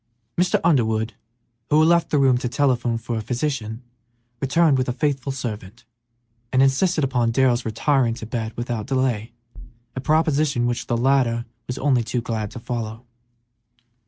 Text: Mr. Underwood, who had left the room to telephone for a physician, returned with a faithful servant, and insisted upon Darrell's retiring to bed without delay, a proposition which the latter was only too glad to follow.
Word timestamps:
Mr. 0.35 0.59
Underwood, 0.63 1.13
who 1.69 1.79
had 1.79 1.87
left 1.87 2.09
the 2.09 2.17
room 2.17 2.35
to 2.39 2.49
telephone 2.49 2.97
for 2.97 3.17
a 3.17 3.21
physician, 3.21 3.83
returned 4.39 4.79
with 4.79 4.89
a 4.89 4.93
faithful 4.93 5.31
servant, 5.31 5.85
and 6.51 6.63
insisted 6.63 7.03
upon 7.03 7.29
Darrell's 7.29 7.65
retiring 7.65 8.15
to 8.15 8.25
bed 8.25 8.51
without 8.57 8.87
delay, 8.87 9.31
a 9.95 10.01
proposition 10.01 10.65
which 10.65 10.87
the 10.87 10.97
latter 10.97 11.45
was 11.67 11.77
only 11.77 12.01
too 12.03 12.19
glad 12.19 12.49
to 12.49 12.59
follow. 12.59 13.05